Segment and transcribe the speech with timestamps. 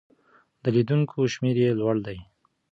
[0.63, 2.17] د لیدونکو شمېر یې لوړ دی.